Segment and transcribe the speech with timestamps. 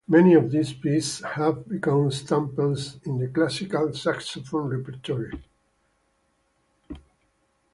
[0.07, 5.29] Many of these pieces have become staples in the classical saxophone repertoire.